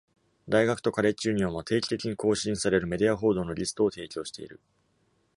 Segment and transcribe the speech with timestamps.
[0.49, 4.59] 大学とカレッジユニオンは、定期的に更新されるメディア報道のリストを提供している。